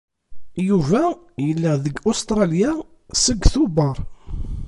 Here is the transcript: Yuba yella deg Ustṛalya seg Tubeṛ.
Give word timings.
Yuba 0.67 1.03
yella 1.45 1.71
deg 1.83 1.95
Ustṛalya 2.09 2.71
seg 3.23 3.39
Tubeṛ. 3.53 3.97